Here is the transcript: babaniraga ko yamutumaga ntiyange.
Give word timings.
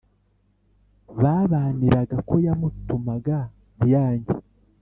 babaniraga 1.21 2.17
ko 2.27 2.35
yamutumaga 2.45 3.37
ntiyange. 3.77 4.35